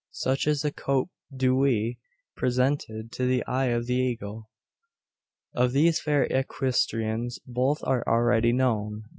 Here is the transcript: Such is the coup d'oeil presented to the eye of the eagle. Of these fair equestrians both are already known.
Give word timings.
Such 0.09 0.47
is 0.47 0.63
the 0.63 0.71
coup 0.71 1.11
d'oeil 1.31 1.93
presented 2.35 3.11
to 3.11 3.27
the 3.27 3.45
eye 3.45 3.67
of 3.67 3.85
the 3.85 3.93
eagle. 3.97 4.49
Of 5.53 5.73
these 5.73 6.01
fair 6.01 6.23
equestrians 6.23 7.37
both 7.45 7.83
are 7.83 8.03
already 8.07 8.51
known. 8.51 9.03